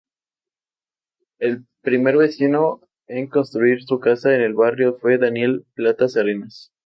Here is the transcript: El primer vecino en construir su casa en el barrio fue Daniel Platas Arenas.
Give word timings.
El 1.37 1.63
primer 1.81 2.17
vecino 2.17 2.81
en 3.05 3.27
construir 3.27 3.83
su 3.83 3.99
casa 3.99 4.33
en 4.33 4.41
el 4.41 4.55
barrio 4.55 4.97
fue 4.99 5.19
Daniel 5.19 5.63
Platas 5.75 6.17
Arenas. 6.17 6.71